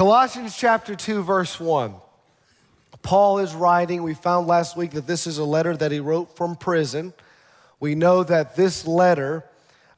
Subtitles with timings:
[0.00, 1.94] Colossians chapter 2, verse 1.
[3.02, 4.02] Paul is writing.
[4.02, 7.12] We found last week that this is a letter that he wrote from prison.
[7.80, 9.44] We know that this letter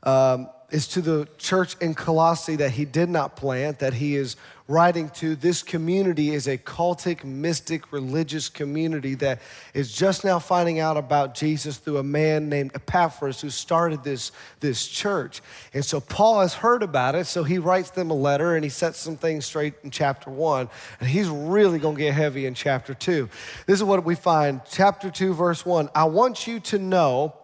[0.02, 4.36] um, is to the church in Colossae that he did not plant, that he is
[4.68, 5.36] writing to.
[5.36, 9.42] This community is a cultic, mystic, religious community that
[9.74, 14.32] is just now finding out about Jesus through a man named Epaphras who started this,
[14.60, 15.42] this church.
[15.74, 18.70] And so Paul has heard about it, so he writes them a letter and he
[18.70, 20.70] sets some things straight in chapter one.
[21.00, 23.28] And he's really going to get heavy in chapter two.
[23.66, 24.62] This is what we find.
[24.70, 27.34] Chapter two, verse one I want you to know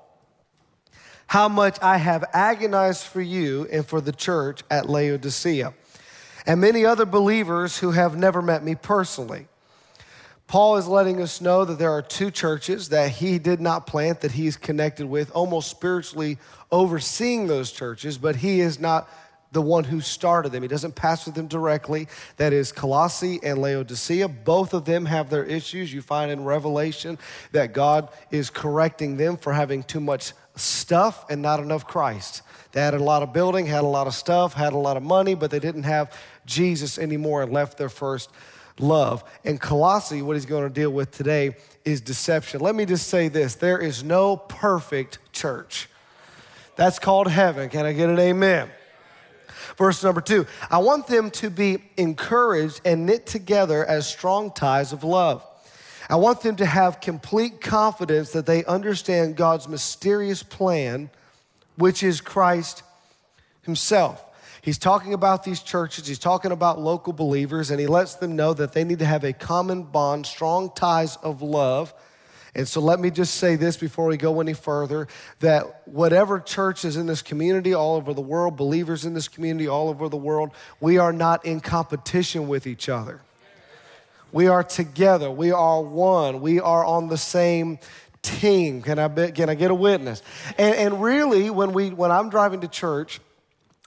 [1.29, 5.75] how much I have agonized for you and for the church at Laodicea,
[6.47, 9.47] and many other believers who have never met me personally.
[10.47, 14.23] Paul is letting us know that there are two churches that he did not plant,
[14.23, 16.39] that he's connected with, almost spiritually
[16.73, 19.07] overseeing those churches, but he is not
[19.53, 20.63] the one who started them.
[20.63, 22.09] He doesn't pastor them directly.
[22.37, 24.29] That is Colossae and Laodicea.
[24.29, 25.93] Both of them have their issues.
[25.93, 27.19] You find in Revelation
[27.53, 32.43] that God is correcting them for having too much stuff and not enough Christ.
[32.73, 35.03] They had a lot of building, had a lot of stuff, had a lot of
[35.03, 36.13] money, but they didn't have
[36.45, 38.31] Jesus anymore and left their first
[38.79, 39.25] love.
[39.45, 42.61] And Colossae, what he's going to deal with today is deception.
[42.61, 45.89] Let me just say this there is no perfect church.
[46.77, 47.71] That's called heaven.
[47.71, 48.71] Can I get an amen?
[49.79, 54.93] Verse number two I want them to be encouraged and knit together as strong ties
[54.93, 55.47] of love.
[56.11, 61.11] I want them to have complete confidence that they understand God's mysterious plan,
[61.77, 62.83] which is Christ
[63.63, 64.25] Himself.
[64.63, 68.53] He's talking about these churches, he's talking about local believers, and he lets them know
[68.55, 71.95] that they need to have a common bond, strong ties of love.
[72.55, 75.09] And so let me just say this before we go any further
[75.41, 79.69] that whatever church is in this community all over the world, believers in this community
[79.69, 83.21] all over the world, we are not in competition with each other.
[84.33, 85.31] We are together.
[85.31, 86.41] We are one.
[86.41, 87.79] We are on the same
[88.23, 88.83] team.
[88.83, 90.23] Can I, be, can I get a witness?
[90.59, 93.21] And, and really, when, we, when I'm driving to church,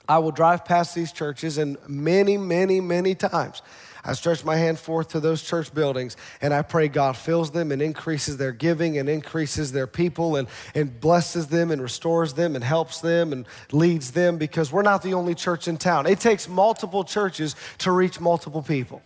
[0.08, 3.62] I will drive past these churches, and many, many, many times,
[4.04, 7.70] I stretch my hand forth to those church buildings and I pray God fills them
[7.70, 12.56] and increases their giving and increases their people and, and blesses them and restores them
[12.56, 16.06] and helps them and leads them because we're not the only church in town.
[16.06, 19.02] It takes multiple churches to reach multiple people.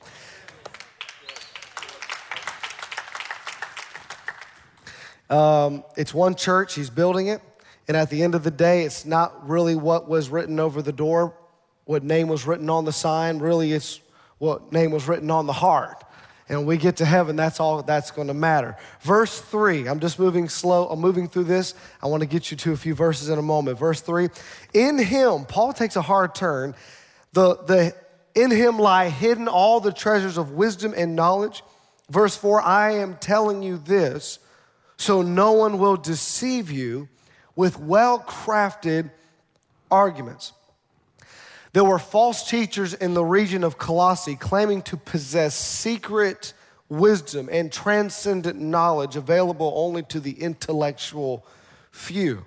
[5.28, 7.43] Um, it's one church, he's building it.
[7.89, 10.93] And at the end of the day, it's not really what was written over the
[10.93, 11.34] door,
[11.84, 13.39] what name was written on the sign.
[13.39, 14.01] Really, it's
[14.39, 16.03] what name was written on the heart.
[16.49, 18.77] And when we get to heaven, that's all that's going to matter.
[19.01, 21.75] Verse three, I'm just moving slow, I'm moving through this.
[22.01, 23.79] I want to get you to a few verses in a moment.
[23.79, 24.29] Verse three,
[24.73, 26.75] in him, Paul takes a hard turn.
[27.33, 27.95] The, the,
[28.35, 31.65] in him lie hidden all the treasures of wisdom and knowledge.
[32.11, 34.39] Verse four, I am telling you this
[34.97, 37.09] so no one will deceive you
[37.57, 39.11] with well crafted
[39.91, 40.53] arguments.
[41.72, 46.53] There were false teachers in the region of Colossae claiming to possess secret
[46.88, 51.44] wisdom and transcendent knowledge available only to the intellectual
[51.91, 52.44] few.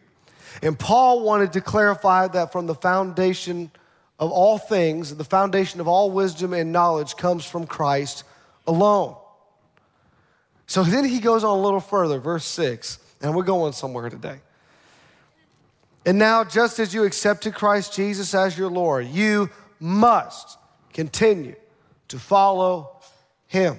[0.62, 3.72] And Paul wanted to clarify that from the foundation
[4.20, 8.24] of all things, the foundation of all wisdom and knowledge comes from Christ
[8.68, 9.16] alone.
[10.68, 14.40] So then he goes on a little further, verse 6, and we're going somewhere today.
[16.06, 19.50] And now, just as you accepted Christ Jesus as your Lord, you
[19.80, 20.58] must
[20.94, 21.56] continue
[22.08, 23.02] to follow
[23.48, 23.78] him.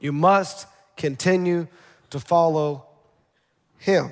[0.00, 0.66] You must
[0.96, 1.66] continue
[2.10, 2.86] to follow
[3.78, 4.10] him.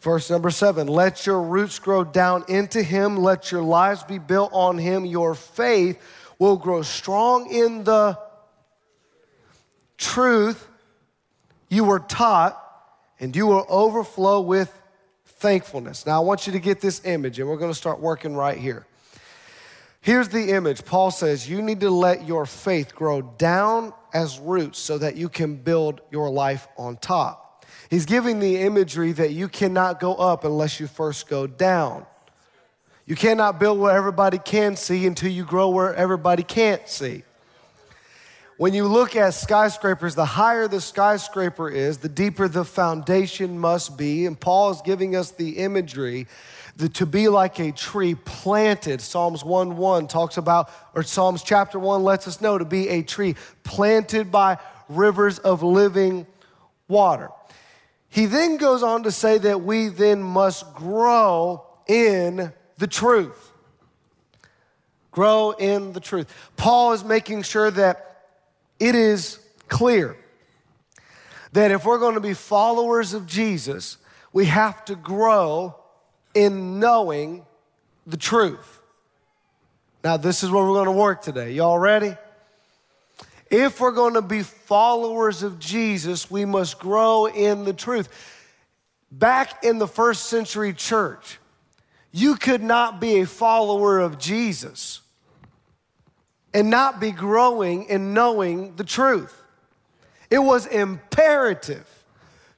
[0.00, 4.50] Verse number seven let your roots grow down into him, let your lives be built
[4.52, 5.04] on him.
[5.04, 6.00] Your faith
[6.38, 8.18] will grow strong in the
[9.98, 10.68] truth
[11.68, 12.62] you were taught,
[13.18, 14.80] and you will overflow with
[15.26, 16.06] thankfulness.
[16.06, 18.56] Now, I want you to get this image, and we're going to start working right
[18.56, 18.86] here.
[20.00, 20.84] Here's the image.
[20.84, 25.28] Paul says, You need to let your faith grow down as roots so that you
[25.28, 27.64] can build your life on top.
[27.90, 32.06] He's giving the imagery that you cannot go up unless you first go down.
[33.04, 37.22] You cannot build where everybody can see until you grow where everybody can't see.
[38.58, 43.98] When you look at skyscrapers, the higher the skyscraper is, the deeper the foundation must
[43.98, 44.24] be.
[44.24, 46.26] And Paul is giving us the imagery
[46.94, 49.02] to be like a tree planted.
[49.02, 53.02] Psalms 1 1 talks about, or Psalms chapter 1 lets us know to be a
[53.02, 56.26] tree planted by rivers of living
[56.88, 57.28] water.
[58.08, 63.52] He then goes on to say that we then must grow in the truth
[65.16, 66.30] Grow in the truth.
[66.58, 68.15] Paul is making sure that
[68.78, 69.38] it is
[69.68, 70.16] clear
[71.52, 73.96] that if we're going to be followers of Jesus,
[74.32, 75.74] we have to grow
[76.34, 77.46] in knowing
[78.06, 78.80] the truth.
[80.04, 81.52] Now, this is where we're going to work today.
[81.52, 82.14] Y'all ready?
[83.50, 88.08] If we're going to be followers of Jesus, we must grow in the truth.
[89.10, 91.38] Back in the first century church,
[92.12, 95.00] you could not be a follower of Jesus
[96.56, 99.44] and not be growing in knowing the truth.
[100.30, 101.86] It was imperative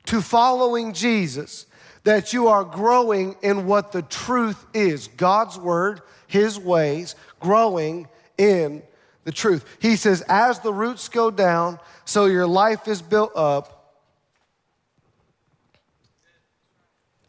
[0.05, 1.67] to following Jesus
[2.05, 8.07] that you are growing in what the truth is God's word, His ways, growing
[8.39, 8.85] in
[9.25, 9.65] the truth.
[9.81, 13.97] He says, as the roots go down, so your life is built up,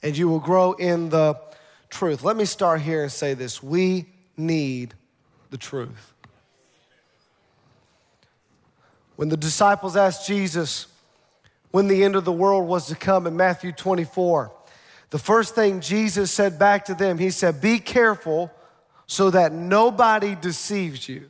[0.03, 1.33] and you will grow in the
[1.89, 2.23] truth.
[2.23, 4.05] Let me start here and say this we
[4.37, 4.93] need
[5.49, 6.13] the truth.
[9.19, 10.87] When the disciples asked Jesus
[11.71, 14.49] when the end of the world was to come in Matthew 24,
[15.09, 18.49] the first thing Jesus said back to them, he said, Be careful
[19.07, 21.29] so that nobody deceives you.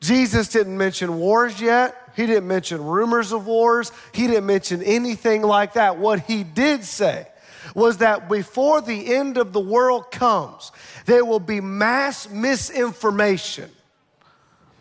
[0.00, 1.94] Jesus didn't mention wars yet.
[2.16, 3.92] He didn't mention rumors of wars.
[4.12, 5.98] He didn't mention anything like that.
[5.98, 7.28] What he did say
[7.76, 10.72] was that before the end of the world comes,
[11.04, 13.70] there will be mass misinformation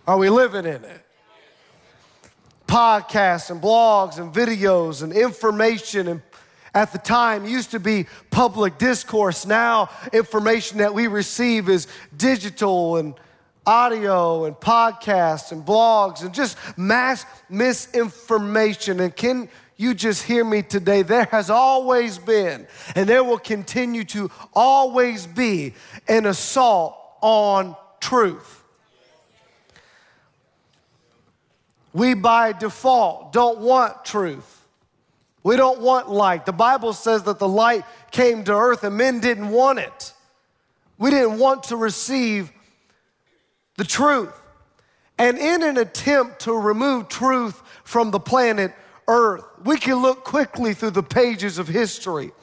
[0.08, 1.02] are we living in it?
[2.68, 6.22] Podcasts and blogs and videos and information and
[6.74, 9.46] at the time used to be public discourse.
[9.46, 11.88] Now, information that we receive is
[12.18, 13.16] digital and
[13.66, 19.00] audio and podcasts and blogs and just mass misinformation.
[19.00, 19.48] And can
[19.78, 21.02] you just hear me today?
[21.02, 25.74] There has always been, and there will continue to always be,
[26.10, 28.65] an assault on truth.
[31.96, 34.68] We, by default, don't want truth.
[35.44, 36.46] We don't want light.
[36.46, 40.12] The Bible says that the light came to earth and men didn't want it.
[40.98, 42.52] We didn't want to receive
[43.78, 44.34] the truth.
[45.18, 48.74] And in an attempt to remove truth from the planet
[49.08, 52.34] Earth, we can look quickly through the pages of history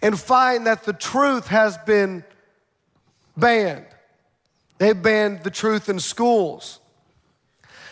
[0.00, 2.24] and find that the truth has been
[3.36, 3.84] banned.
[4.78, 6.80] They banned the truth in schools.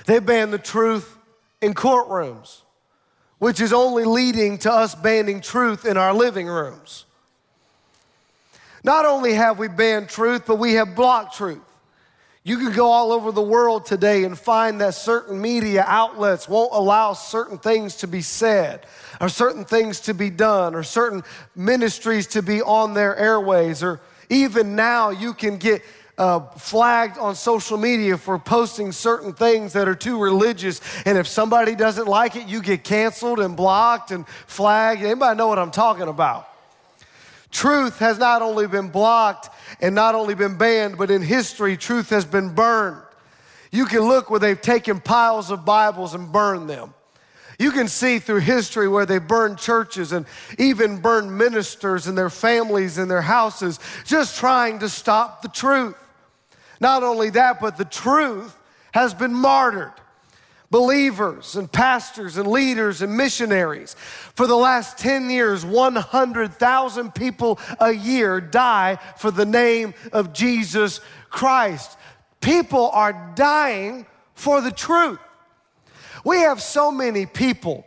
[0.06, 1.16] They ban the truth
[1.60, 2.62] in courtrooms,
[3.38, 7.04] which is only leading to us banning truth in our living rooms.
[8.84, 11.60] Not only have we banned truth, but we have blocked truth.
[12.44, 16.72] You can go all over the world today and find that certain media outlets won't
[16.72, 18.84] allow certain things to be said,
[19.20, 21.22] or certain things to be done, or certain
[21.54, 25.82] ministries to be on their airways, or even now you can get
[26.18, 30.80] uh, flagged on social media for posting certain things that are too religious.
[31.04, 35.02] And if somebody doesn't like it, you get canceled and blocked and flagged.
[35.02, 36.48] Anybody know what I'm talking about?
[37.50, 39.50] Truth has not only been blocked
[39.80, 43.02] and not only been banned, but in history, truth has been burned.
[43.70, 46.94] You can look where they've taken piles of Bibles and burned them.
[47.58, 50.26] You can see through history where they burned churches and
[50.58, 55.94] even burned ministers and their families and their houses, just trying to stop the truth.
[56.82, 58.58] Not only that, but the truth
[58.92, 59.92] has been martyred.
[60.68, 63.94] Believers and pastors and leaders and missionaries.
[64.34, 71.00] For the last 10 years, 100,000 people a year die for the name of Jesus
[71.30, 71.96] Christ.
[72.40, 75.20] People are dying for the truth.
[76.24, 77.86] We have so many people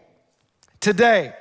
[0.80, 1.34] today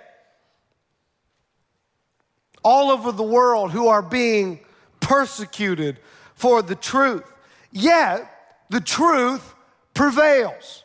[2.65, 4.59] all over the world who are being
[4.99, 6.01] persecuted
[6.35, 7.31] for the truth.
[7.75, 8.31] Yet,
[8.71, 9.55] the truth
[9.93, 10.85] prevails.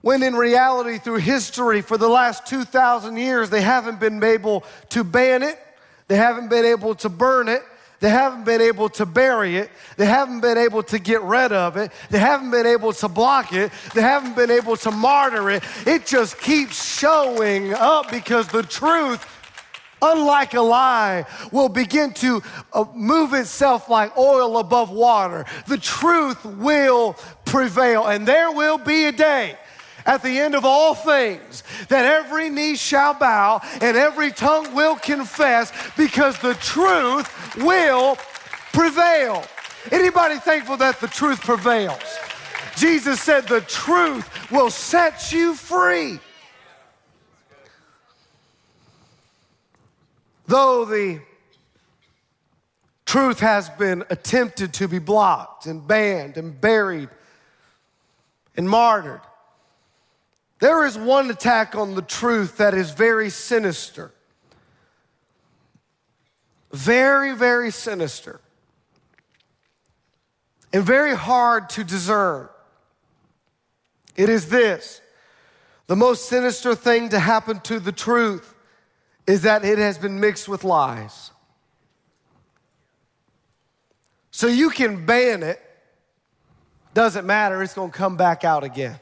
[0.00, 5.04] When in reality, through history, for the last 2,000 years, they haven't been able to
[5.04, 5.58] ban it,
[6.08, 7.62] they haven't been able to burn it,
[8.00, 9.70] they haven't been able to bury it.
[9.96, 11.90] They haven't been able to get rid of it.
[12.10, 13.72] They haven't been able to block it.
[13.94, 15.64] They haven't been able to martyr it.
[15.86, 19.24] It just keeps showing up because the truth
[20.12, 22.42] unlike a lie, will begin to
[22.72, 25.44] uh, move itself like oil above water.
[25.66, 29.56] The truth will prevail, and there will be a day
[30.06, 34.96] at the end of all things that every knee shall bow and every tongue will
[34.96, 38.16] confess because the truth will
[38.72, 39.44] prevail.
[39.90, 42.18] Anybody thankful that the truth prevails?
[42.76, 46.18] Jesus said the truth will set you free.
[50.46, 51.20] Though the
[53.14, 57.08] Truth has been attempted to be blocked and banned and buried
[58.56, 59.20] and martyred.
[60.58, 64.10] There is one attack on the truth that is very sinister.
[66.72, 68.40] Very, very sinister.
[70.72, 72.48] And very hard to discern.
[74.16, 75.00] It is this
[75.86, 78.53] the most sinister thing to happen to the truth
[79.26, 81.30] is that it has been mixed with lies.
[84.30, 85.60] So you can ban it,
[86.92, 88.98] doesn't matter, it's gonna come back out again.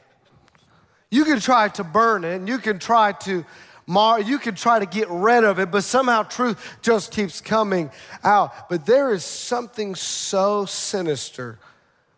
[1.09, 3.45] You can try to burn it and you can try to
[3.85, 7.91] mar, you can try to get rid of it, but somehow truth just keeps coming
[8.23, 8.69] out.
[8.69, 11.59] But there is something so sinister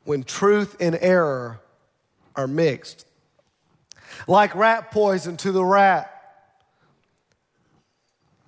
[0.03, 1.59] when truth and error
[2.35, 3.05] are mixed.
[4.27, 6.14] Like rat poison to the rat.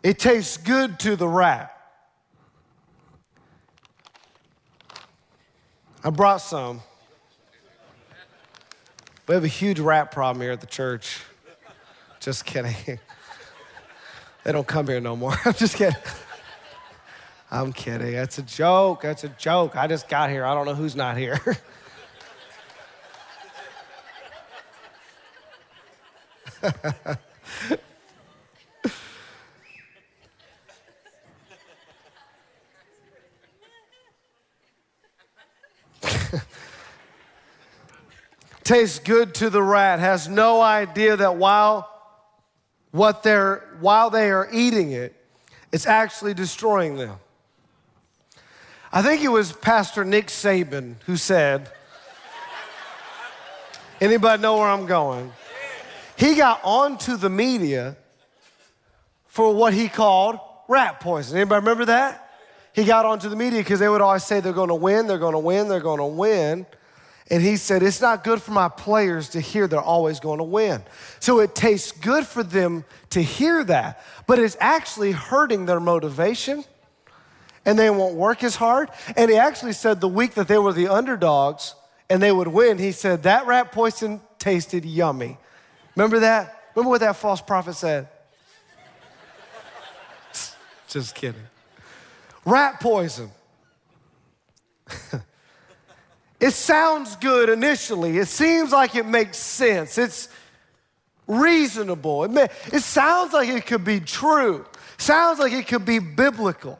[0.07, 1.75] It tastes good to the rat.
[6.01, 6.79] I brought some.
[9.27, 11.19] We have a huge rat problem here at the church.
[12.21, 12.73] Just kidding.
[14.45, 15.33] They don't come here no more.
[15.45, 15.99] I'm just kidding.
[17.51, 18.13] I'm kidding.
[18.13, 19.01] That's a joke.
[19.01, 19.75] That's a joke.
[19.75, 20.45] I just got here.
[20.45, 21.37] I don't know who's not here.
[38.67, 41.89] tastes good to the rat, has no idea that while
[42.91, 45.15] what they're while they are eating it,
[45.71, 47.17] it's actually destroying them.
[48.91, 51.71] I think it was Pastor Nick Saban who said,
[54.01, 55.31] anybody know where I'm going?
[56.17, 57.95] He got onto the media
[59.27, 61.37] for what he called rat poison.
[61.37, 62.31] Anybody remember that?
[62.73, 65.17] He got onto the media because they would always say they're going to win, they're
[65.17, 66.65] going to win, they're going to win.
[67.29, 70.43] And he said, It's not good for my players to hear they're always going to
[70.43, 70.83] win.
[71.19, 76.63] So it tastes good for them to hear that, but it's actually hurting their motivation
[77.67, 78.89] and they won't work as hard.
[79.17, 81.75] And he actually said the week that they were the underdogs
[82.09, 85.37] and they would win, he said, That rat poison tasted yummy.
[85.95, 86.71] Remember that?
[86.73, 88.07] Remember what that false prophet said?
[90.87, 91.41] Just kidding.
[92.45, 93.29] Rat poison.
[96.39, 98.17] It sounds good initially.
[98.17, 99.97] It seems like it makes sense.
[99.97, 100.29] It's
[101.25, 102.23] reasonable.
[102.25, 104.65] It, may, it sounds like it could be true.
[104.97, 106.79] Sounds like it could be biblical.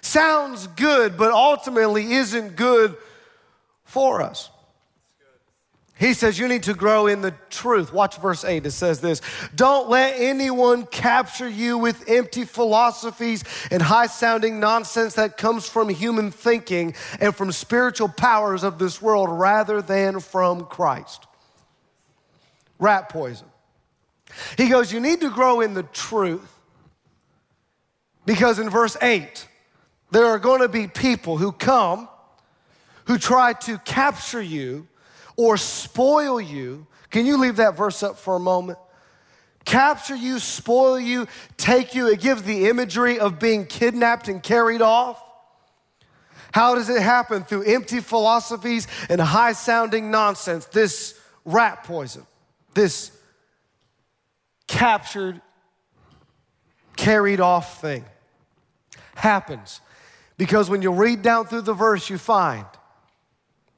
[0.00, 2.96] Sounds good, but ultimately isn't good
[3.84, 4.50] for us.
[5.98, 7.90] He says you need to grow in the truth.
[7.90, 8.66] Watch verse 8.
[8.66, 9.22] It says this
[9.54, 15.88] Don't let anyone capture you with empty philosophies and high sounding nonsense that comes from
[15.88, 21.26] human thinking and from spiritual powers of this world rather than from Christ.
[22.78, 23.46] Rat poison.
[24.58, 26.52] He goes, You need to grow in the truth
[28.26, 29.48] because in verse 8,
[30.10, 32.06] there are going to be people who come
[33.06, 34.88] who try to capture you
[35.36, 36.86] or spoil you.
[37.10, 38.78] Can you leave that verse up for a moment?
[39.64, 41.26] Capture you, spoil you,
[41.56, 42.08] take you.
[42.08, 45.22] It gives the imagery of being kidnapped and carried off.
[46.52, 47.44] How does it happen?
[47.44, 50.66] Through empty philosophies and high sounding nonsense.
[50.66, 52.26] This rat poison,
[52.74, 53.10] this
[54.66, 55.40] captured,
[56.96, 58.04] carried off thing
[59.14, 59.80] happens
[60.38, 62.66] because when you read down through the verse, you find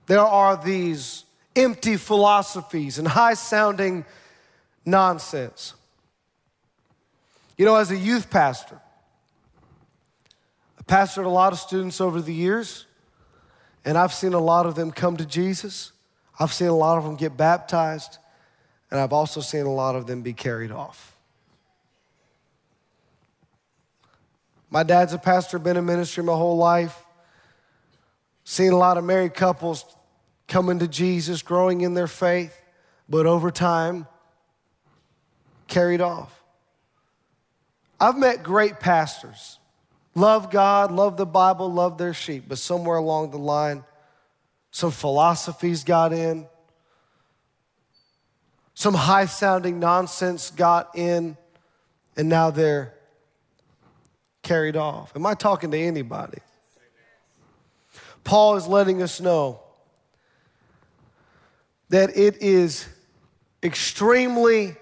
[0.07, 1.25] there are these
[1.59, 4.05] empty philosophies and high sounding
[4.85, 5.75] nonsense.
[7.57, 8.81] You know, as a youth pastor,
[10.79, 12.87] I pastored a lot of students over the years,
[13.85, 15.91] and I've seen a lot of them come to Jesus.
[16.39, 18.19] I've seen a lot of them get baptized,
[18.91, 21.17] and I've also seen a lot of them be carried off.
[24.71, 26.97] My dad's a pastor, been in ministry my whole life.
[28.45, 29.85] Seen a lot of married couples
[30.49, 32.61] coming to Jesus, growing in their faith,
[33.09, 34.07] but over time,
[35.69, 36.43] carried off.
[38.01, 39.59] I've met great pastors,
[40.15, 43.85] love God, love the Bible, love their sheep, but somewhere along the line,
[44.71, 46.47] some philosophies got in,
[48.75, 51.37] some high sounding nonsense got in,
[52.17, 52.95] and now they're
[54.43, 55.13] carried off.
[55.15, 56.39] Am I talking to anybody?
[58.25, 59.61] Paul is letting us know
[61.89, 62.87] that it is
[63.63, 64.77] extremely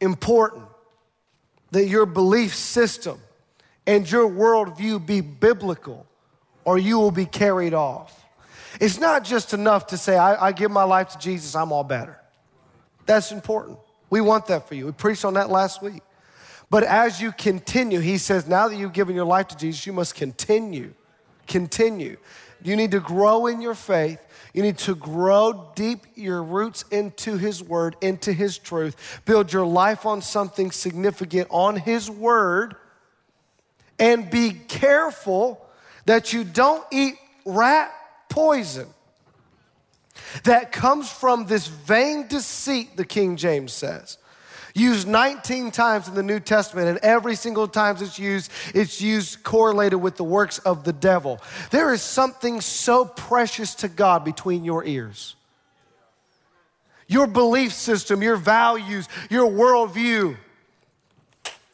[0.00, 0.64] important
[1.70, 3.20] that your belief system
[3.86, 6.06] and your worldview be biblical,
[6.64, 8.26] or you will be carried off.
[8.80, 11.84] It's not just enough to say, I, I give my life to Jesus, I'm all
[11.84, 12.20] better.
[13.06, 13.78] That's important.
[14.10, 14.86] We want that for you.
[14.86, 16.02] We preached on that last week.
[16.70, 19.94] But as you continue, he says, now that you've given your life to Jesus, you
[19.94, 20.92] must continue.
[21.46, 22.18] Continue.
[22.62, 24.20] You need to grow in your faith.
[24.52, 29.20] You need to grow deep your roots into His Word, into His truth.
[29.24, 32.74] Build your life on something significant, on His Word.
[33.98, 35.64] And be careful
[36.06, 37.92] that you don't eat rat
[38.28, 38.88] poison
[40.44, 44.18] that comes from this vain deceit, the King James says.
[44.78, 49.42] Used 19 times in the New Testament, and every single time it's used, it's used
[49.42, 51.40] correlated with the works of the devil.
[51.72, 55.34] There is something so precious to God between your ears.
[57.08, 60.36] Your belief system, your values, your worldview.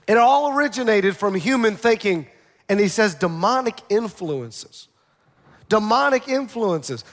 [0.06, 2.26] It all originated from human thinking,
[2.70, 4.88] and he says demonic influences.
[5.68, 7.04] Demonic influences.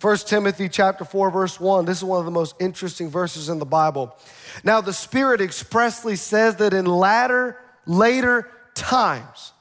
[0.00, 1.84] 1 Timothy chapter 4 verse 1.
[1.86, 4.16] This is one of the most interesting verses in the Bible.
[4.62, 9.52] Now the Spirit expressly says that in latter later times,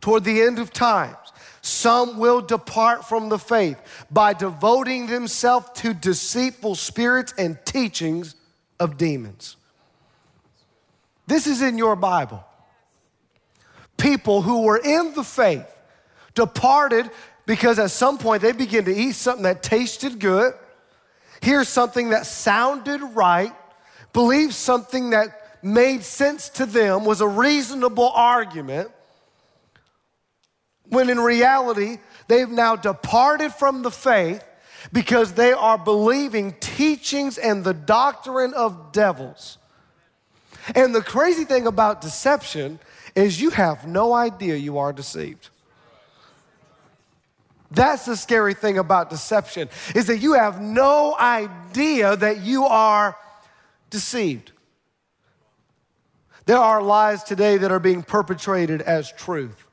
[0.00, 1.16] toward the end of times,
[1.62, 3.78] some will depart from the faith
[4.10, 8.36] by devoting themselves to deceitful spirits and teachings
[8.78, 9.56] of demons.
[11.26, 12.44] This is in your Bible.
[13.96, 15.66] People who were in the faith
[16.34, 17.10] departed
[17.46, 20.52] because at some point they begin to eat something that tasted good,
[21.40, 23.52] hear something that sounded right,
[24.12, 28.90] believe something that made sense to them, was a reasonable argument,
[30.88, 31.98] when in reality,
[32.28, 34.44] they've now departed from the faith
[34.92, 39.58] because they are believing teachings and the doctrine of devils.
[40.74, 42.78] And the crazy thing about deception
[43.14, 45.48] is you have no idea you are deceived.
[47.70, 53.16] That's the scary thing about deception is that you have no idea that you are
[53.90, 54.52] deceived.
[56.46, 59.66] There are lies today that are being perpetrated as truth.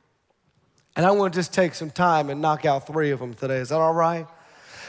[0.96, 3.58] And I want to just take some time and knock out three of them today.
[3.58, 4.28] Is that all right?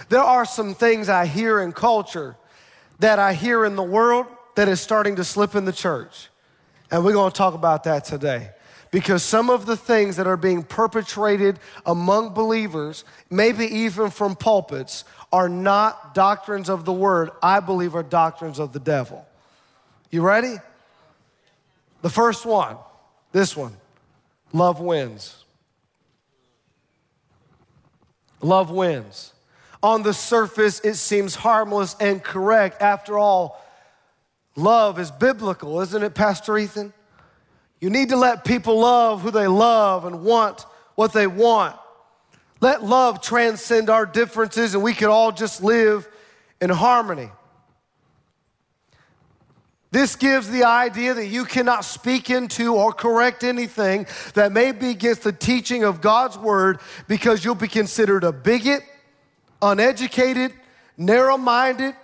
[0.08, 2.36] There are some things I hear in culture
[3.00, 6.28] that I hear in the world that is starting to slip in the church.
[6.90, 8.50] And we're going to talk about that today
[8.94, 15.02] because some of the things that are being perpetrated among believers, maybe even from pulpits,
[15.32, 19.26] are not doctrines of the word, I believe are doctrines of the devil.
[20.12, 20.58] You ready?
[22.02, 22.76] The first one,
[23.32, 23.76] this one
[24.52, 25.42] love wins.
[28.40, 29.32] Love wins.
[29.82, 32.80] On the surface, it seems harmless and correct.
[32.80, 33.60] After all,
[34.54, 36.92] love is biblical, isn't it, Pastor Ethan?
[37.84, 40.62] You need to let people love who they love and want
[40.94, 41.76] what they want.
[42.62, 46.08] Let love transcend our differences and we could all just live
[46.62, 47.28] in harmony.
[49.90, 54.88] This gives the idea that you cannot speak into or correct anything that may be
[54.88, 58.80] against the teaching of God's word because you'll be considered a bigot,
[59.60, 60.54] uneducated,
[60.96, 61.94] narrow minded,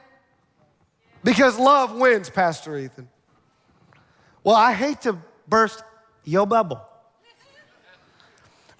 [1.25, 3.09] because love wins, Pastor Ethan.
[4.45, 5.17] Well, I hate to
[5.51, 5.83] burst
[6.25, 6.81] your bubble.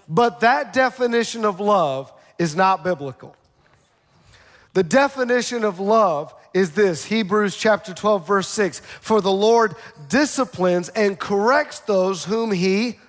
[0.07, 3.35] But that definition of love is not biblical.
[4.73, 9.75] The definition of love is this Hebrews chapter 12, verse 6 For the Lord
[10.09, 12.99] disciplines and corrects those whom he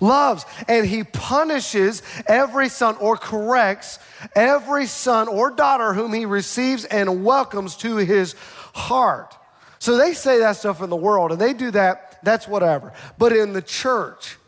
[0.00, 3.98] loves, and he punishes every son or corrects
[4.34, 8.34] every son or daughter whom he receives and welcomes to his
[8.74, 9.36] heart.
[9.82, 12.92] So they say that stuff in the world, and they do that, that's whatever.
[13.18, 14.38] But in the church,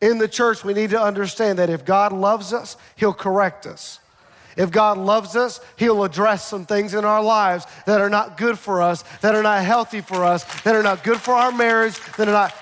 [0.00, 3.98] in the church, we need to understand that if God loves us, He'll correct us.
[4.56, 8.56] If God loves us, He'll address some things in our lives that are not good
[8.56, 11.98] for us, that are not healthy for us, that are not good for our marriage,
[12.16, 12.54] that are not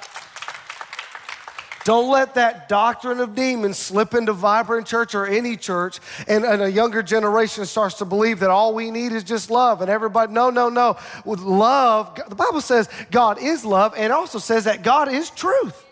[1.88, 6.60] don't let that doctrine of demons slip into Vibrant Church or any church, and, and,
[6.60, 9.80] a younger generation starts to believe that all we need is just love.
[9.80, 10.98] And everybody, no, no, no.
[11.24, 15.30] With love, the Bible says God is love, and it also says that God is
[15.30, 15.82] truth.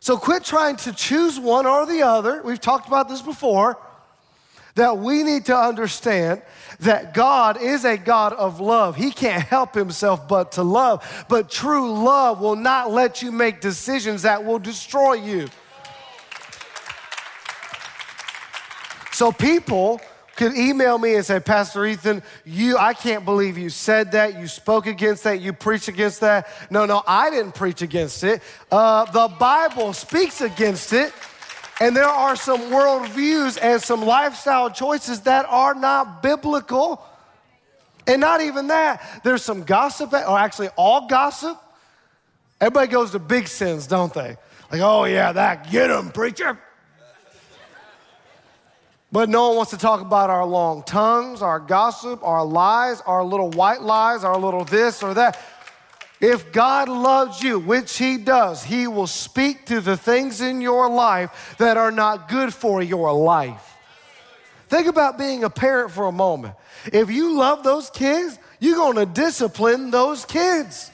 [0.00, 2.40] So quit trying to choose one or the other.
[2.42, 3.76] We've talked about this before
[4.74, 6.40] that we need to understand
[6.80, 8.96] that God is a God of love.
[8.96, 11.26] He can't help himself but to love.
[11.28, 15.48] But true love will not let you make decisions that will destroy you.
[19.12, 20.00] So people
[20.36, 24.38] could email me and say, Pastor Ethan, you, I can't believe you said that.
[24.38, 25.40] You spoke against that.
[25.40, 26.48] You preached against that.
[26.70, 28.42] No, no, I didn't preach against it.
[28.70, 31.12] Uh, the Bible speaks against it.
[31.82, 37.04] And there are some worldviews and some lifestyle choices that are not biblical.
[38.06, 41.60] And not even that, there's some gossip, or actually all gossip.
[42.60, 44.36] Everybody goes to big sins, don't they?
[44.70, 46.56] Like, oh yeah, that, get him, preacher.
[49.10, 53.24] But no one wants to talk about our long tongues, our gossip, our lies, our
[53.24, 55.36] little white lies, our little this or that.
[56.22, 60.88] If God loves you, which He does, He will speak to the things in your
[60.88, 63.76] life that are not good for your life.
[64.68, 66.54] Think about being a parent for a moment.
[66.92, 70.92] If you love those kids, you're gonna discipline those kids.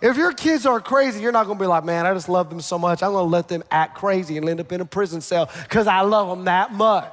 [0.00, 2.60] If your kids are crazy, you're not gonna be like, man, I just love them
[2.60, 3.02] so much.
[3.02, 6.02] I'm gonna let them act crazy and end up in a prison cell because I
[6.02, 7.12] love them that much.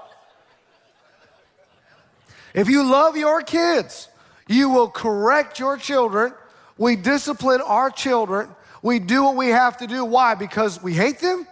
[2.53, 4.09] If you love your kids,
[4.47, 6.33] you will correct your children.
[6.77, 8.49] We discipline our children.
[8.81, 10.05] We do what we have to do.
[10.05, 10.35] Why?
[10.35, 11.47] Because we hate them?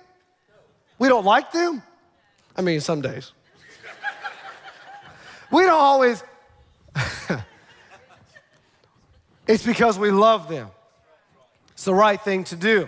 [0.99, 1.81] We don't like them?
[2.55, 3.31] I mean, some days.
[5.51, 6.23] we don't always.
[9.47, 10.69] it's because we love them.
[11.71, 12.87] It's the right thing to do.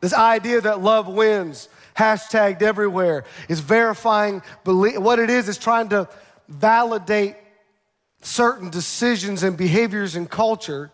[0.00, 4.98] This idea that love wins, hashtagged everywhere, is verifying belief.
[4.98, 6.08] What it is is trying to
[6.48, 7.36] validate
[8.22, 10.90] certain decisions and behaviors and culture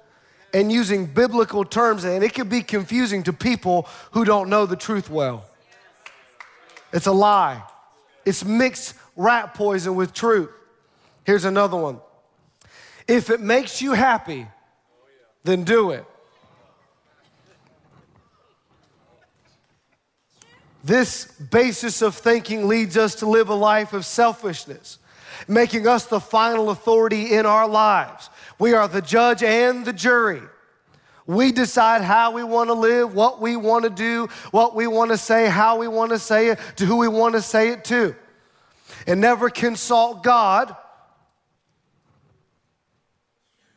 [0.52, 4.76] and using biblical terms, and it can be confusing to people who don't know the
[4.76, 5.44] truth well.
[6.92, 7.62] It's a lie,
[8.24, 10.50] it's mixed rat poison with truth.
[11.24, 12.00] Here's another one
[13.06, 14.46] if it makes you happy,
[15.44, 16.04] then do it.
[20.84, 24.98] This basis of thinking leads us to live a life of selfishness
[25.46, 28.30] making us the final authority in our lives.
[28.58, 30.42] We are the judge and the jury.
[31.26, 35.10] We decide how we want to live, what we want to do, what we want
[35.10, 37.84] to say, how we want to say it, to who we want to say it
[37.84, 38.16] to.
[39.06, 40.74] And never consult God.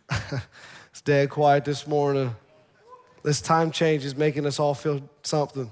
[0.89, 2.33] it's dead quiet this morning.
[3.23, 5.71] This time change is making us all feel something.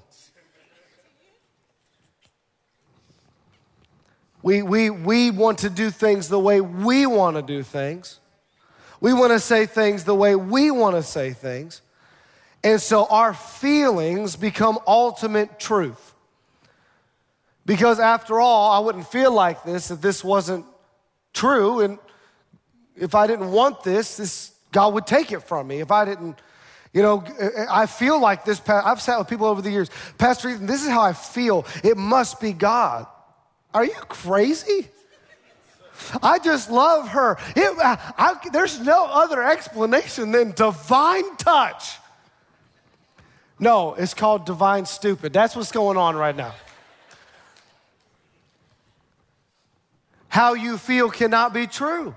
[4.42, 8.20] We, we, we want to do things the way we want to do things.
[9.00, 11.82] We want to say things the way we want to say things.
[12.62, 16.14] And so our feelings become ultimate truth.
[17.64, 20.66] Because after all, I wouldn't feel like this if this wasn't
[21.32, 21.80] true.
[21.80, 21.98] And
[22.96, 25.80] if I didn't want this, this God would take it from me.
[25.80, 26.38] If I didn't,
[26.92, 27.24] you know,
[27.70, 28.60] I feel like this.
[28.68, 31.64] I've sat with people over the years, Pastor Ethan, this is how I feel.
[31.84, 33.06] It must be God.
[33.72, 34.88] Are you crazy?
[36.22, 37.36] I just love her.
[37.54, 41.98] It, I, I, there's no other explanation than divine touch.
[43.58, 45.32] No, it's called divine stupid.
[45.32, 46.54] That's what's going on right now.
[50.28, 52.14] How you feel cannot be true.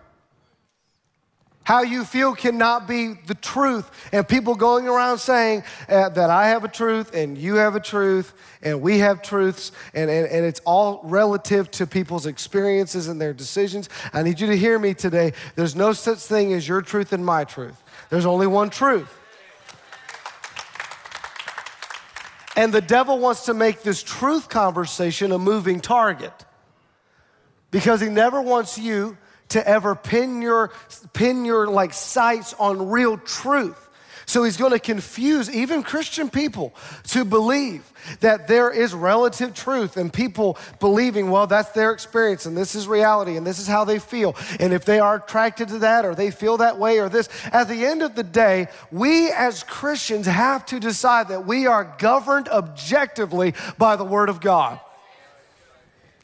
[1.63, 3.89] How you feel cannot be the truth.
[4.11, 7.79] And people going around saying uh, that I have a truth and you have a
[7.79, 13.19] truth and we have truths, and, and, and it's all relative to people's experiences and
[13.19, 13.89] their decisions.
[14.13, 15.33] I need you to hear me today.
[15.55, 19.19] There's no such thing as your truth and my truth, there's only one truth.
[22.55, 26.33] And the devil wants to make this truth conversation a moving target
[27.71, 29.17] because he never wants you
[29.53, 30.71] to ever pin your,
[31.13, 33.89] pin your like sights on real truth.
[34.25, 36.73] So he's going to confuse even Christian people
[37.09, 42.55] to believe that there is relative truth and people believing, well, that's their experience and
[42.55, 44.35] this is reality and this is how they feel.
[44.59, 47.67] And if they are attracted to that or they feel that way or this, at
[47.67, 52.47] the end of the day, we as Christians have to decide that we are governed
[52.47, 54.79] objectively by the Word of God.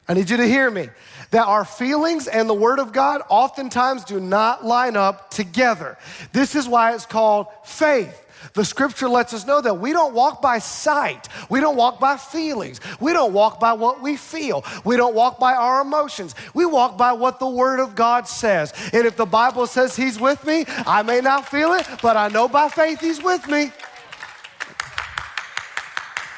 [0.08, 0.89] I need you to hear me
[1.32, 5.98] that our feelings and the Word of God oftentimes do not line up together.
[6.34, 8.26] This is why it's called faith.
[8.54, 11.28] The scripture lets us know that we don't walk by sight.
[11.50, 12.80] We don't walk by feelings.
[13.00, 14.63] We don't walk by what we feel.
[14.86, 16.36] We don't walk by our emotions.
[16.54, 18.74] We walk by what the Word of God says.
[18.94, 22.30] And if the Bible says He's with me, I may not feel it, but I
[22.30, 23.72] know by faith He's with me.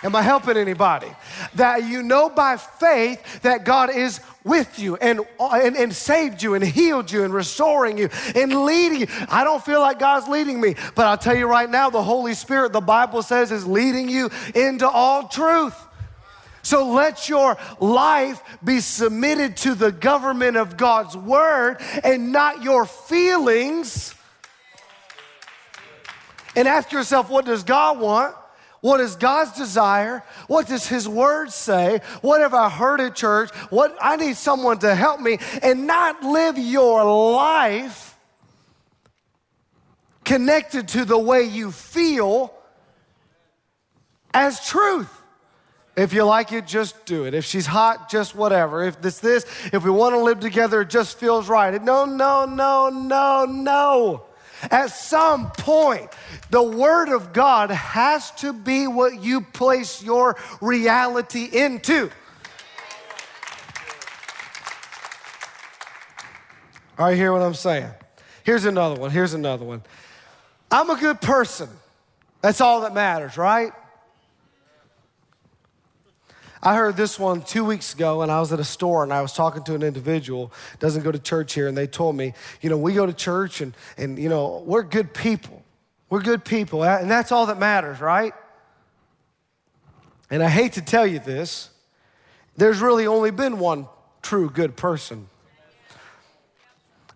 [0.04, 1.12] Am I helping anybody?
[1.56, 6.56] That you know by faith that God is with you and, and, and saved you
[6.56, 9.08] and healed you and restoring you and leading you.
[9.30, 12.34] I don't feel like God's leading me, but I'll tell you right now, the Holy
[12.34, 15.76] Spirit, the Bible says, is leading you into all truth.
[16.64, 22.86] So let your life be submitted to the government of God's word and not your
[22.86, 24.14] feelings.
[26.56, 28.36] And ask yourself, what does God want?
[28.82, 30.24] What is God's desire?
[30.48, 32.02] What does His Word say?
[32.22, 33.52] What have I heard at church?
[33.70, 38.17] What I need someone to help me and not live your life
[40.24, 42.54] connected to the way you feel
[44.34, 45.10] as truth.
[45.96, 47.34] If you like it, just do it.
[47.34, 48.84] If she's hot, just whatever.
[48.84, 51.82] If this this, if we want to live together, it just feels right.
[51.84, 54.24] No, no, no, no, no.
[54.69, 56.10] At some point,
[56.50, 62.12] the Word of God has to be what you place your reality into.
[67.00, 67.89] All right, hear what I'm saying?
[68.43, 69.10] Here's another one.
[69.10, 69.82] Here's another one.
[70.69, 71.69] I'm a good person.
[72.41, 73.74] That's all that matters, right?
[76.63, 79.21] I heard this one two weeks ago, and I was at a store and I
[79.21, 82.69] was talking to an individual, doesn't go to church here, and they told me, you
[82.69, 85.63] know, we go to church and, and you know, we're good people.
[86.12, 88.34] We're good people, and that's all that matters, right?
[90.30, 91.69] And I hate to tell you this,
[92.58, 93.88] there's really only been one
[94.21, 95.30] true good person.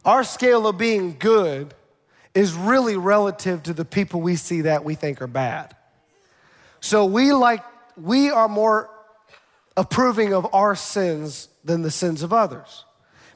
[0.05, 1.73] Our scale of being good
[2.33, 5.75] is really relative to the people we see that we think are bad.
[6.79, 7.63] So we like,
[7.97, 8.89] we are more
[9.77, 12.85] approving of our sins than the sins of others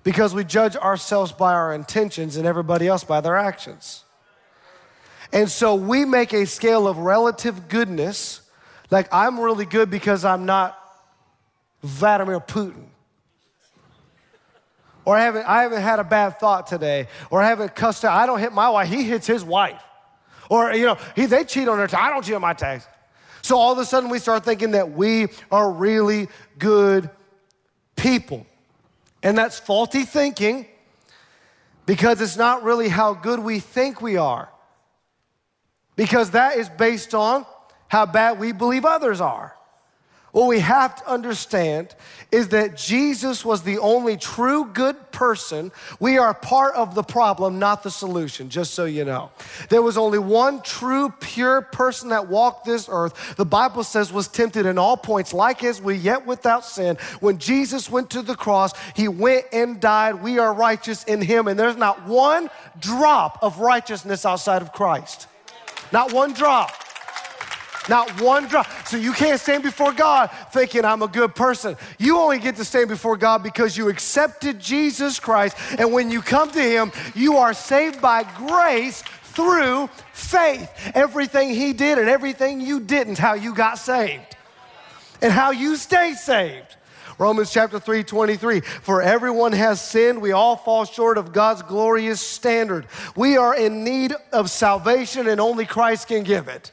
[0.03, 4.03] because we judge ourselves by our intentions and everybody else by their actions.
[5.31, 8.41] And so we make a scale of relative goodness,
[8.89, 10.77] like I'm really good because I'm not
[11.83, 12.85] Vladimir Putin.
[15.05, 17.07] Or I haven't, I haven't had a bad thought today.
[17.29, 18.15] Or I haven't cussed out.
[18.15, 19.81] I don't hit my wife, he hits his wife.
[20.49, 22.01] Or, you know, he, they cheat on their tax.
[22.01, 22.87] I don't cheat on my tax.
[23.49, 26.27] So all of a sudden we start thinking that we are really
[26.59, 27.09] good
[27.95, 28.45] people.
[29.23, 30.67] And that's faulty thinking
[31.87, 34.49] because it's not really how good we think we are.
[35.95, 37.43] Because that is based on
[37.87, 39.55] how bad we believe others are.
[40.31, 41.95] What we have to understand
[42.31, 45.71] is that Jesus was the only true good person.
[45.99, 49.31] We are part of the problem, not the solution, just so you know.
[49.69, 53.35] There was only one true, pure person that walked this earth.
[53.37, 56.97] The Bible says was tempted in all points, like as we, yet without sin.
[57.19, 60.21] When Jesus went to the cross, he went and died.
[60.21, 65.27] We are righteous in him, and there's not one drop of righteousness outside of Christ.
[65.91, 66.71] Not one drop.
[67.89, 68.67] Not one drop.
[68.85, 71.75] So you can't stand before God thinking I'm a good person.
[71.97, 75.57] You only get to stand before God because you accepted Jesus Christ.
[75.77, 80.69] And when you come to Him, you are saved by grace through faith.
[80.93, 84.35] Everything He did and everything you didn't, how you got saved
[85.21, 86.75] and how you stay saved.
[87.17, 88.61] Romans chapter 3, 23.
[88.61, 90.21] For everyone has sinned.
[90.21, 92.87] We all fall short of God's glorious standard.
[93.15, 96.71] We are in need of salvation, and only Christ can give it.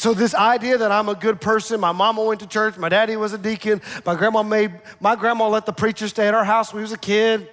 [0.00, 3.16] So this idea that I'm a good person, my mama went to church, my daddy
[3.16, 6.72] was a deacon, my grandma made my grandma let the preacher stay at our house
[6.72, 7.50] when he was a kid.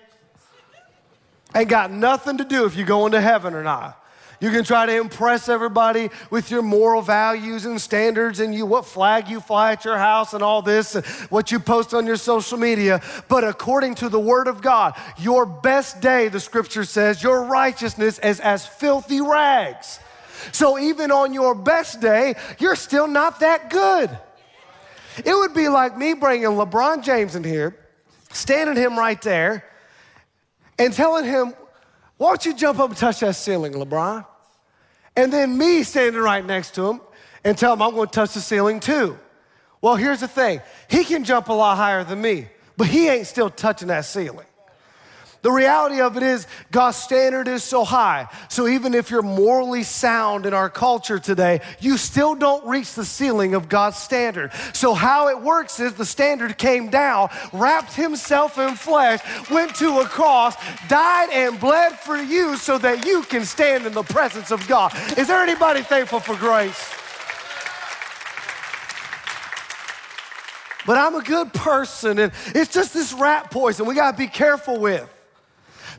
[1.54, 4.02] Ain't got nothing to do if you're going to heaven or not.
[4.40, 8.86] You can try to impress everybody with your moral values and standards and you what
[8.86, 12.16] flag you fly at your house and all this and what you post on your
[12.16, 13.02] social media.
[13.28, 18.20] But according to the word of God, your best day, the scripture says, your righteousness
[18.20, 20.00] is as filthy rags.
[20.52, 24.10] So even on your best day, you're still not that good.
[25.26, 27.76] It would be like me bringing LeBron James in here,
[28.32, 29.66] standing him right there,
[30.78, 31.54] and telling him,
[32.18, 34.26] Why don't you jump up and touch that ceiling, LeBron?
[35.16, 37.02] And then me standing right next to him
[37.44, 39.18] and tell him I'm going to touch the ceiling too.
[39.82, 43.28] Well, here's the thing he can jump a lot higher than me, but he ain't
[43.28, 44.47] still touching that ceiling.
[45.42, 48.28] The reality of it is, God's standard is so high.
[48.50, 53.06] So even if you're morally sound in our culture today, you still don't reach the
[53.06, 54.52] ceiling of God's standard.
[54.74, 60.00] So, how it works is the standard came down, wrapped himself in flesh, went to
[60.00, 60.56] a cross,
[60.88, 64.94] died and bled for you so that you can stand in the presence of God.
[65.18, 66.94] Is there anybody thankful for grace?
[70.86, 74.28] But I'm a good person, and it's just this rat poison we got to be
[74.28, 75.14] careful with.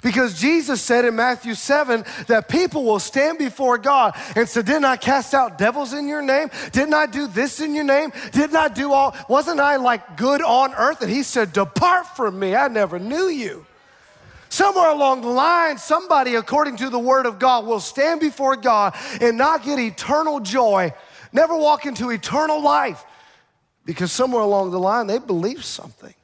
[0.02, 4.84] Because Jesus said in Matthew 7 that people will stand before God and say, Didn't
[4.84, 6.50] I cast out devils in your name?
[6.72, 8.12] Didn't I do this in your name?
[8.32, 9.16] Didn't I do all?
[9.28, 11.02] Wasn't I like good on earth?
[11.02, 12.54] And he said, Depart from me.
[12.54, 13.66] I never knew you.
[14.50, 18.94] Somewhere along the line, somebody, according to the word of God, will stand before God
[19.20, 20.94] and not get eternal joy,
[21.32, 23.04] never walk into eternal life
[23.84, 26.14] because somewhere along the line they believe something.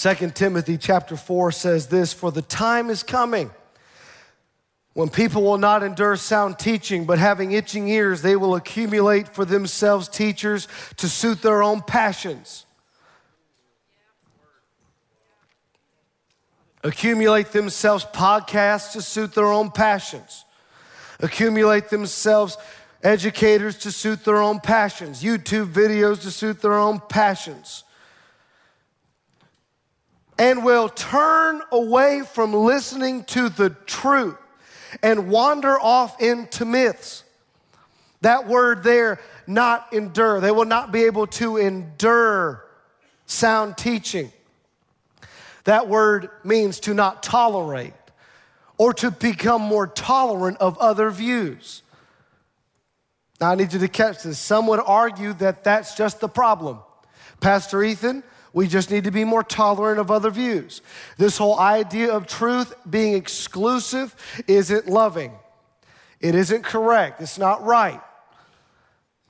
[0.00, 3.50] 2 Timothy chapter 4 says this For the time is coming
[4.94, 9.44] When people will not endure sound teaching, but having itching ears, they will accumulate for
[9.44, 12.64] themselves teachers to suit their own passions.
[16.82, 20.46] Accumulate themselves podcasts to suit their own passions.
[21.18, 22.56] Accumulate themselves
[23.02, 25.22] educators to suit their own passions.
[25.22, 27.84] YouTube videos to suit their own passions
[30.40, 34.38] and will turn away from listening to the truth
[35.02, 37.24] and wander off into myths.
[38.22, 40.40] That word there, not endure.
[40.40, 42.64] They will not be able to endure
[43.26, 44.32] sound teaching.
[45.64, 47.92] That word means to not tolerate
[48.78, 51.82] or to become more tolerant of other views.
[53.42, 54.38] Now, I need you to catch this.
[54.38, 56.78] Some would argue that that's just the problem.
[57.40, 60.82] Pastor Ethan, we just need to be more tolerant of other views.
[61.16, 64.14] This whole idea of truth being exclusive
[64.46, 65.32] isn't loving.
[66.20, 67.20] It isn't correct.
[67.20, 68.00] It's not right.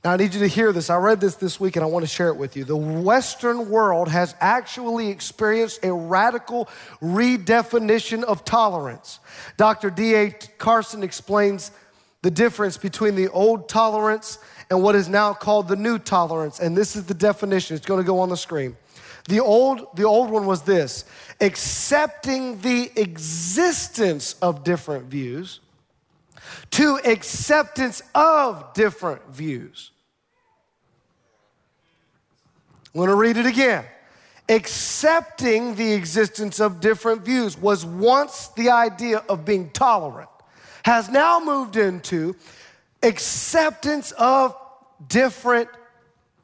[0.02, 0.88] Now, I need you to hear this.
[0.88, 2.64] I read this this week and I want to share it with you.
[2.64, 6.70] The Western world has actually experienced a radical
[7.02, 9.20] redefinition of tolerance.
[9.58, 9.90] Dr.
[9.90, 10.30] D.A.
[10.30, 11.70] Carson explains
[12.22, 14.38] the difference between the old tolerance
[14.70, 16.60] and what is now called the new tolerance.
[16.60, 18.76] And this is the definition, it's going to go on the screen.
[19.28, 21.04] The old, the old one was this
[21.40, 25.60] accepting the existence of different views
[26.70, 29.90] to acceptance of different views.
[32.94, 33.84] I'm going to read it again.
[34.48, 40.28] Accepting the existence of different views was once the idea of being tolerant,
[40.84, 42.34] has now moved into
[43.02, 44.56] acceptance of
[45.06, 45.68] different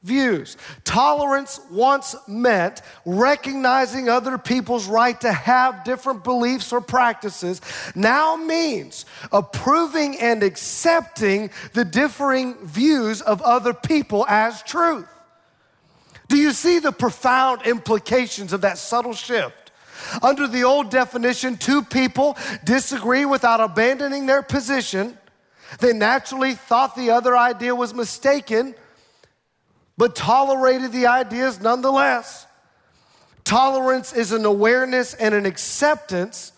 [0.06, 0.56] views.
[0.84, 7.60] Tolerance once meant recognizing other people's right to have different beliefs or practices,
[7.94, 15.08] now means approving and accepting the differing views of other people as truth.
[16.28, 19.72] Do you see the profound implications of that subtle shift?
[20.22, 25.16] Under the old definition, two people disagree without abandoning their position.
[25.80, 28.74] They naturally thought the other idea was mistaken
[29.96, 32.46] but tolerated the ideas nonetheless.
[33.44, 36.52] Tolerance is an awareness and an acceptance.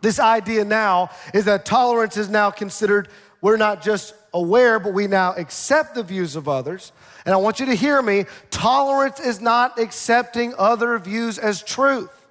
[0.00, 3.08] This idea now is that tolerance is now considered,
[3.42, 6.92] we're not just aware, but we now accept the views of others.
[7.26, 12.26] And I want you to hear me tolerance is not accepting other views as truth.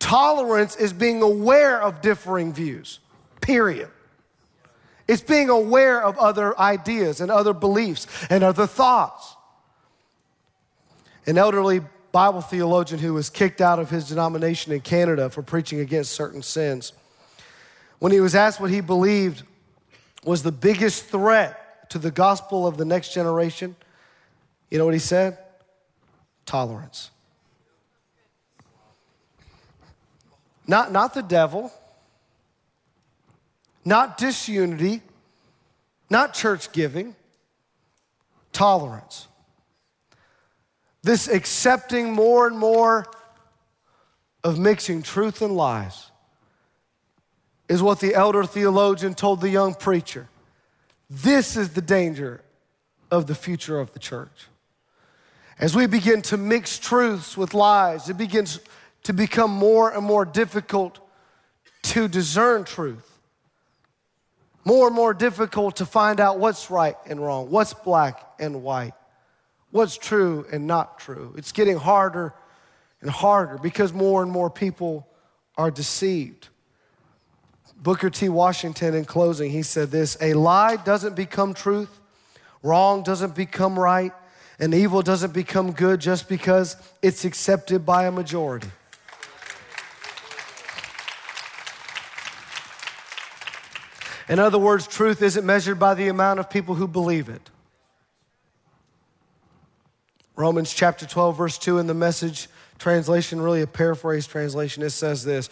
[0.00, 2.98] Tolerance is being aware of differing views,
[3.40, 3.90] period.
[5.10, 9.34] It's being aware of other ideas and other beliefs and other thoughts.
[11.26, 11.80] An elderly
[12.12, 16.42] Bible theologian who was kicked out of his denomination in Canada for preaching against certain
[16.42, 16.92] sins,
[17.98, 19.42] when he was asked what he believed
[20.22, 23.74] was the biggest threat to the gospel of the next generation,
[24.70, 25.36] you know what he said?
[26.46, 27.10] Tolerance.
[30.68, 31.72] Not, not the devil,
[33.90, 35.02] not disunity,
[36.08, 37.16] not church giving,
[38.52, 39.26] tolerance.
[41.02, 43.04] This accepting more and more
[44.44, 46.08] of mixing truth and lies
[47.68, 50.28] is what the elder theologian told the young preacher.
[51.08, 52.42] This is the danger
[53.10, 54.46] of the future of the church.
[55.58, 58.60] As we begin to mix truths with lies, it begins
[59.02, 61.00] to become more and more difficult
[61.82, 63.09] to discern truth
[64.64, 68.92] more and more difficult to find out what's right and wrong, what's black and white,
[69.70, 71.34] what's true and not true.
[71.36, 72.34] It's getting harder
[73.00, 75.08] and harder because more and more people
[75.56, 76.48] are deceived.
[77.76, 78.28] Booker T.
[78.28, 82.00] Washington, in closing, he said this A lie doesn't become truth,
[82.62, 84.12] wrong doesn't become right,
[84.58, 88.68] and evil doesn't become good just because it's accepted by a majority.
[94.30, 97.50] In other words, truth isn't measured by the amount of people who believe it.
[100.36, 105.24] Romans chapter 12, verse 2 in the message translation, really a paraphrase translation, it says
[105.24, 105.50] this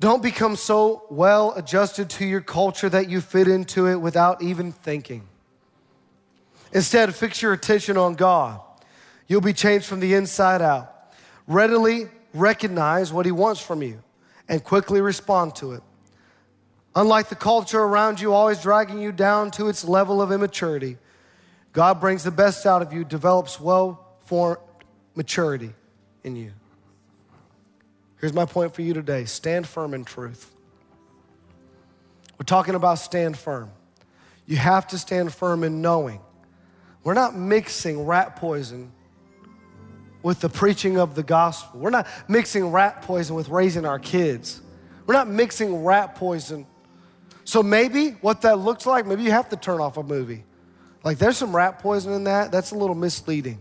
[0.00, 4.72] Don't become so well adjusted to your culture that you fit into it without even
[4.72, 5.28] thinking.
[6.72, 8.60] Instead, fix your attention on God.
[9.28, 11.12] You'll be changed from the inside out.
[11.46, 14.02] Readily recognize what He wants from you
[14.48, 15.82] and quickly respond to it.
[16.94, 20.98] Unlike the culture around you, always dragging you down to its level of immaturity,
[21.72, 24.58] God brings the best out of you, develops well formed
[25.14, 25.72] maturity
[26.24, 26.52] in you.
[28.20, 30.52] Here's my point for you today stand firm in truth.
[32.38, 33.70] We're talking about stand firm.
[34.46, 36.20] You have to stand firm in knowing.
[37.04, 38.92] We're not mixing rat poison
[40.22, 41.80] with the preaching of the gospel.
[41.80, 44.60] We're not mixing rat poison with raising our kids.
[45.06, 46.66] We're not mixing rat poison.
[47.50, 50.44] So maybe what that looks like, maybe you have to turn off a movie.
[51.02, 52.52] Like there's some rat poison in that.
[52.52, 53.58] That's a little misleading.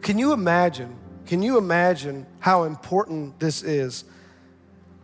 [0.00, 0.96] Can you imagine?
[1.26, 4.04] Can you imagine how important this is?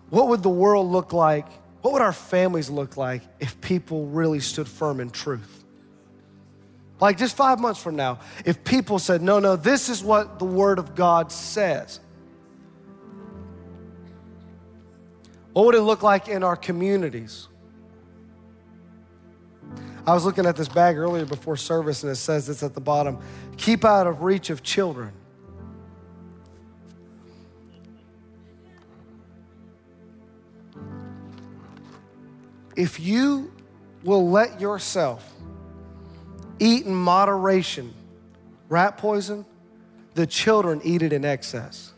[0.09, 1.47] What would the world look like?
[1.83, 5.65] What would our families look like if people really stood firm in truth?
[6.99, 10.47] Like just five months from now, if people said, no, no, this is what the
[10.47, 12.01] Word of God says.
[15.57, 17.49] What would it look like in our communities?
[20.07, 22.81] I was looking at this bag earlier before service, and it says it's at the
[22.83, 23.19] bottom
[23.57, 25.15] keep out of reach of children.
[32.77, 33.51] If you
[34.05, 35.27] will let yourself
[36.59, 37.95] eat in moderation
[38.69, 39.47] rat poison,
[40.13, 41.95] the children eat it in excess.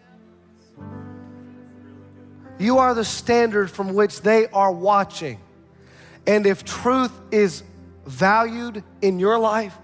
[2.59, 5.41] You are the standard from which they are watching.
[6.27, 7.63] And if truth is
[8.05, 9.77] valued in your life,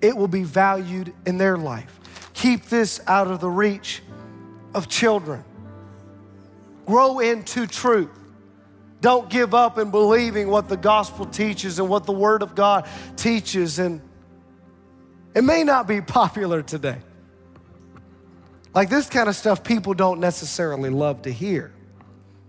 [0.00, 1.98] it will be valued in their life.
[2.34, 4.02] Keep this out of the reach
[4.74, 5.44] of children.
[6.86, 8.10] Grow into truth.
[9.00, 12.88] Don't give up in believing what the gospel teaches and what the word of God
[13.16, 13.78] teaches.
[13.78, 14.00] And
[15.34, 16.98] it may not be popular today.
[18.74, 21.73] Like this kind of stuff, people don't necessarily love to hear.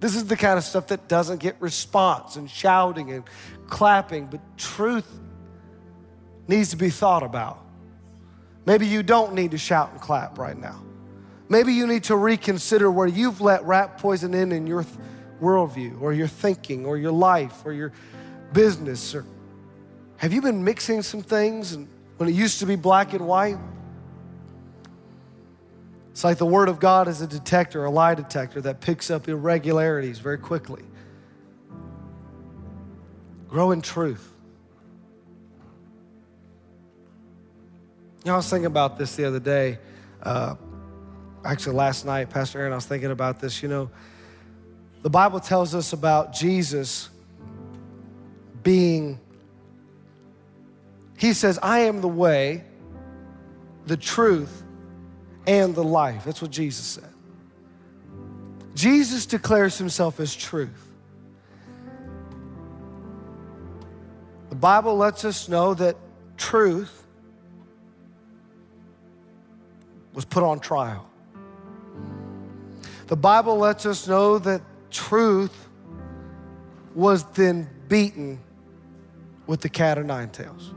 [0.06, 3.24] This is the kind of stuff that doesn't get response and shouting and
[3.66, 5.08] clapping, but truth
[6.48, 7.66] needs to be thought about.
[8.68, 10.80] Maybe you don't need to shout and clap right now.
[11.50, 14.86] Maybe you need to reconsider where you've let rat poison in in your
[15.42, 17.92] worldview or your thinking or your life or your
[18.54, 19.26] business or
[20.18, 21.88] have you been mixing some things and
[22.18, 23.58] when it used to be black and white
[26.16, 29.28] it's like the word of god is a detector a lie detector that picks up
[29.28, 30.82] irregularities very quickly.
[33.50, 34.32] Grow in truth.
[38.24, 39.78] You know i was thinking about this the other day.
[40.24, 40.56] Uh,
[41.44, 43.62] actually last night pastor aaron i was thinking about this.
[43.62, 43.92] You know
[45.02, 47.10] the Bible tells us about Jesus
[48.64, 49.20] being,
[51.18, 52.64] he says, I am the way,
[53.86, 54.64] the truth,
[55.48, 56.24] and the life.
[56.26, 57.10] That's what Jesus said.
[58.74, 60.92] Jesus declares himself as truth.
[64.50, 65.96] The Bible lets us know that
[66.38, 67.06] truth
[70.14, 71.10] was put on trial.
[73.08, 75.68] The Bible lets us know that truth
[76.96, 78.40] was then beaten
[79.46, 80.74] with the cat o' nine tails.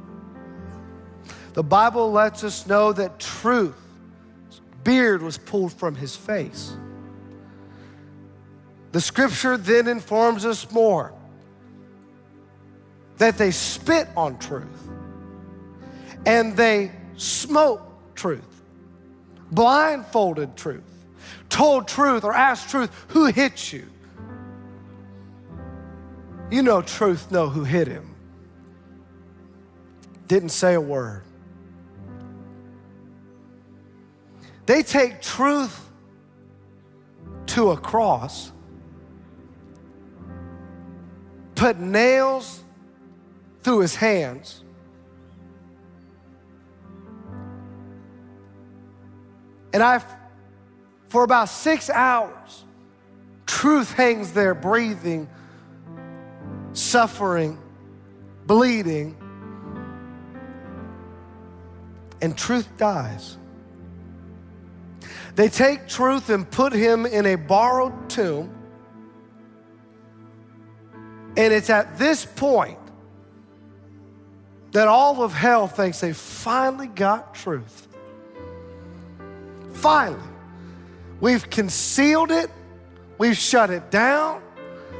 [1.54, 3.80] The Bible lets us know that truth,
[4.88, 6.74] beard was pulled from his face.
[8.92, 11.12] The scripture then informs us more
[13.18, 14.88] that they spit on truth
[16.24, 17.82] and they smote
[18.14, 18.62] truth,
[19.50, 20.90] blindfolded truth,
[21.50, 23.86] told truth or asked truth, who hit you?
[26.50, 28.14] You know, truth know who hit him.
[30.28, 31.24] Didn't say a word.
[34.68, 35.90] They take truth
[37.46, 38.52] to a cross,
[41.54, 42.62] put nails
[43.62, 44.62] through his hands,
[49.72, 50.04] and I,
[51.08, 52.66] for about six hours,
[53.46, 55.30] truth hangs there breathing
[56.74, 57.58] suffering,
[58.46, 59.16] bleeding,
[62.20, 63.37] and truth dies.
[65.38, 68.52] They take truth and put him in a borrowed tomb.
[71.36, 72.80] And it's at this point
[74.72, 77.86] that all of hell thinks they finally got truth.
[79.74, 80.20] Finally.
[81.20, 82.50] We've concealed it,
[83.18, 84.42] we've shut it down,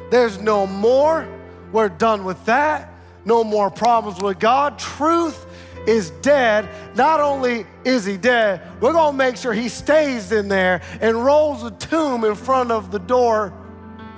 [0.08, 1.28] there's no more.
[1.72, 2.94] We're done with that.
[3.24, 4.78] No more problems with God.
[4.78, 5.46] Truth
[5.88, 6.68] is dead.
[6.94, 11.24] Not only is he dead, we're going to make sure he stays in there and
[11.24, 13.54] rolls a tomb in front of the door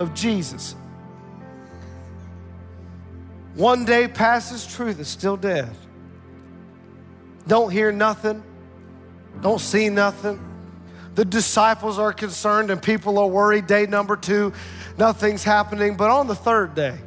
[0.01, 0.75] of Jesus.
[3.55, 5.71] One day passes, truth is still dead.
[7.47, 8.43] Don't hear nothing,
[9.41, 10.41] don't see nothing.
[11.15, 13.67] the disciples are concerned and people are worried.
[13.67, 14.53] Day number two,
[14.99, 15.97] nothing's happening.
[15.97, 16.99] But on the third day,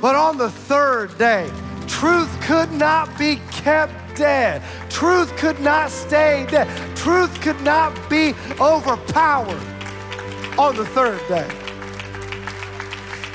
[0.00, 1.50] but on the third day,
[1.88, 4.62] truth could not be kept dead.
[4.90, 6.68] Truth could not stay dead.
[6.96, 9.62] Truth could not be overpowered
[10.58, 11.48] on the third day.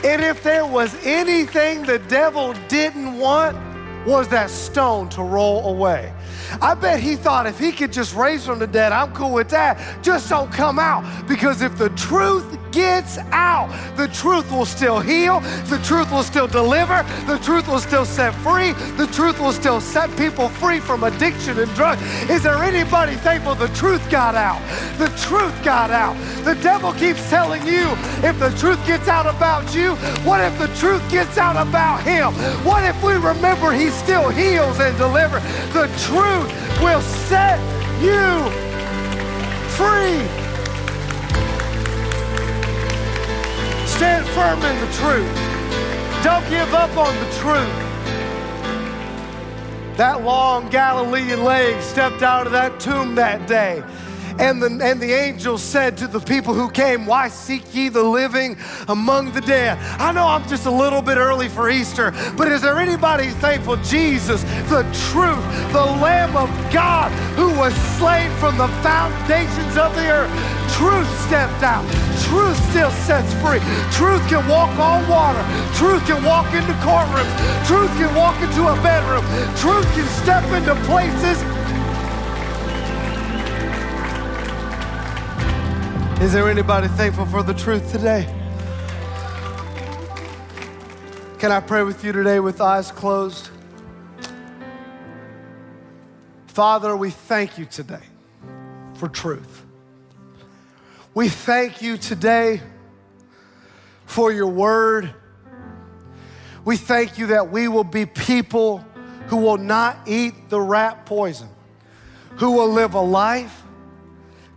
[0.05, 3.57] And if there was anything the devil didn't want,
[4.05, 6.13] was that stone to roll away.
[6.61, 9.49] I bet he thought if he could just raise from the dead, I'm cool with
[9.49, 10.03] that.
[10.03, 11.27] Just don't come out.
[11.27, 16.47] Because if the truth gets out, the truth will still heal, the truth will still
[16.47, 21.03] deliver, the truth will still set free, the truth will still set people free from
[21.03, 22.01] addiction and drugs.
[22.29, 24.59] Is there anybody thankful the truth got out?
[24.97, 26.15] The truth got out.
[26.43, 27.87] The devil keeps telling you
[28.27, 29.95] if the truth gets out about you,
[30.25, 32.33] what if the truth gets out about him?
[32.65, 35.43] What if we remember he still heals and delivers?
[35.73, 36.49] The truth
[36.81, 37.59] will set
[38.01, 38.49] you
[39.77, 40.42] free.
[44.03, 45.33] Stand firm in the truth.
[46.25, 47.79] Don't give up on the truth.
[49.95, 53.81] That long Galilean leg stepped out of that tomb that day.
[54.39, 58.03] And the, and the angel said to the people who came, Why seek ye the
[58.03, 58.57] living
[58.87, 59.77] among the dead?
[59.99, 63.77] I know I'm just a little bit early for Easter, but is there anybody thankful?
[63.77, 70.09] Jesus, the truth, the Lamb of God who was slain from the foundations of the
[70.09, 71.85] earth Truth stepped out.
[72.25, 73.61] Truth still sets free.
[73.93, 75.43] Truth can walk on water.
[75.77, 77.29] Truth can walk into courtrooms.
[77.67, 79.23] Truth can walk into a bedroom.
[79.55, 81.37] Truth can step into places.
[86.23, 88.25] Is there anybody thankful for the truth today?
[91.37, 93.49] Can I pray with you today with eyes closed?
[96.47, 97.99] Father, we thank you today
[98.93, 99.65] for truth.
[101.13, 102.61] We thank you today
[104.05, 105.13] for your word.
[106.63, 108.77] We thank you that we will be people
[109.27, 111.49] who will not eat the rat poison,
[112.37, 113.63] who will live a life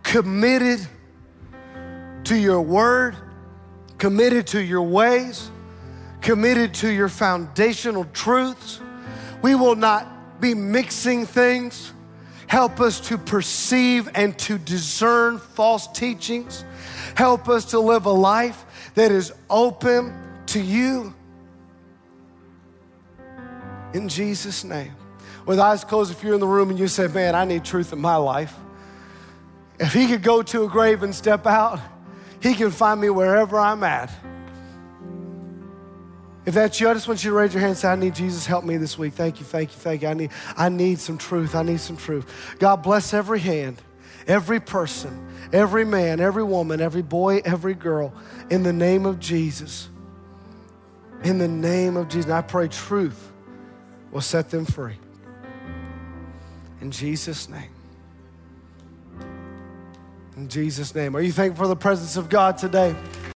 [0.01, 0.87] committed
[2.27, 3.15] to your word,
[3.97, 5.49] committed to your ways,
[6.21, 8.81] committed to your foundational truths.
[9.41, 11.93] We will not be mixing things.
[12.47, 16.65] Help us to perceive and to discern false teachings.
[17.15, 18.65] Help us to live a life
[18.95, 20.13] that is open
[20.47, 21.13] to you.
[23.93, 24.93] In Jesus' name.
[25.45, 27.93] With eyes closed, if you're in the room and you say, Man, I need truth
[27.93, 28.53] in my life.
[29.79, 31.79] If he could go to a grave and step out,
[32.41, 34.11] he can find me wherever I'm at.
[36.45, 38.15] If that's you, I just want you to raise your hand and say, I need
[38.15, 39.13] Jesus, help me this week.
[39.13, 40.07] Thank you, thank you, thank you.
[40.07, 41.55] I need, I need some truth.
[41.55, 42.55] I need some truth.
[42.57, 43.81] God bless every hand,
[44.27, 48.13] every person, every man, every woman, every boy, every girl,
[48.49, 49.89] in the name of Jesus.
[51.23, 52.25] In the name of Jesus.
[52.25, 53.31] And I pray truth
[54.11, 54.97] will set them free.
[56.79, 57.71] In Jesus' name.
[60.37, 61.15] In Jesus' name.
[61.15, 62.95] Are you thankful for the presence of God today?